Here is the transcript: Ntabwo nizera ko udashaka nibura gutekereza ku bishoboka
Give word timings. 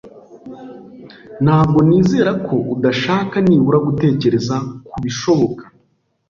Ntabwo 1.43 1.79
nizera 1.87 2.31
ko 2.45 2.55
udashaka 2.75 3.35
nibura 3.47 3.77
gutekereza 3.87 4.55
ku 4.91 4.97
bishoboka 5.03 5.63